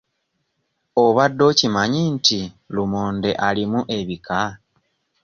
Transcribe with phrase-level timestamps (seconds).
[1.03, 2.39] Obadde okimanyi nti
[2.73, 4.39] lumonde alimu ebika?